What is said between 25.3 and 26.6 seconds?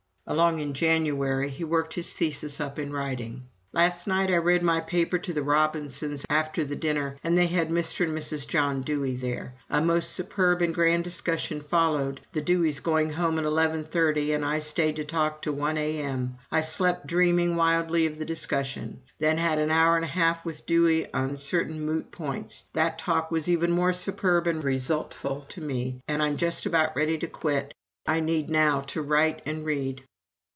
to me and I'm